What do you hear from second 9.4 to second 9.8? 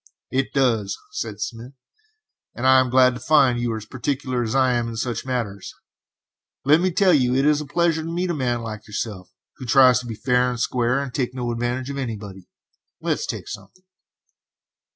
who